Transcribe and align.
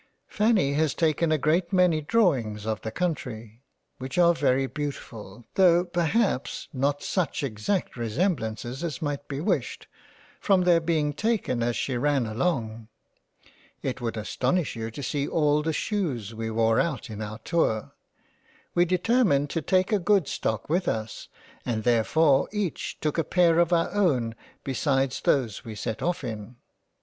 Fanny 0.25 0.73
has 0.73 0.95
taken 0.95 1.31
a 1.31 1.37
great 1.37 1.71
many 1.71 2.01
Drawings 2.01 2.65
of 2.65 2.81
the 2.81 2.89
Country, 2.89 3.61
which 3.99 4.17
are 4.17 4.33
very 4.33 4.65
beautiful, 4.65 5.45
tho' 5.53 5.85
perhaps 5.85 6.67
not 6.73 7.03
such 7.03 7.43
exact 7.43 7.93
resem 7.93 8.35
blances 8.35 8.83
as 8.83 8.99
might 9.03 9.27
be 9.27 9.39
wished, 9.39 9.85
from 10.39 10.63
their 10.63 10.79
being 10.79 11.13
taken 11.13 11.61
as 11.61 11.75
she 11.75 11.97
ran 11.97 12.25
along. 12.25 12.87
It 13.83 14.01
would 14.01 14.17
astonish 14.17 14.75
you 14.75 14.89
to 14.89 15.03
see 15.03 15.27
all 15.27 15.61
the 15.61 15.71
Shoes 15.71 16.33
we 16.33 16.49
wore 16.49 16.79
out 16.79 17.11
in 17.11 17.21
our 17.21 17.37
Tour. 17.37 17.93
We 18.73 18.85
determined 18.85 19.51
to 19.51 19.61
take 19.61 19.91
a 19.91 19.99
good 19.99 20.27
Stock 20.27 20.67
with 20.67 20.87
us 20.87 21.27
and 21.63 21.83
therefore 21.83 22.49
each 22.51 22.99
took 23.01 23.19
a 23.19 23.23
pair 23.23 23.59
of 23.59 23.71
our 23.71 23.91
own 23.93 24.33
besides 24.63 25.21
those 25.21 25.63
we 25.63 25.75
set 25.75 26.01
off 26.01 26.23
in. 26.23 26.55